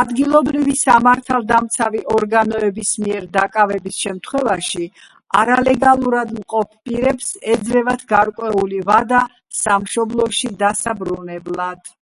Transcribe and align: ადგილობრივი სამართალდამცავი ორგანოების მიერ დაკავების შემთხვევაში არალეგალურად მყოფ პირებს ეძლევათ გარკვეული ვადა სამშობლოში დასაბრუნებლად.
ადგილობრივი 0.00 0.74
სამართალდამცავი 0.82 2.02
ორგანოების 2.18 2.92
მიერ 3.06 3.26
დაკავების 3.38 3.98
შემთხვევაში 4.04 4.86
არალეგალურად 5.40 6.32
მყოფ 6.38 6.78
პირებს 6.90 7.34
ეძლევათ 7.58 8.08
გარკვეული 8.16 8.82
ვადა 8.94 9.24
სამშობლოში 9.66 10.56
დასაბრუნებლად. 10.64 11.96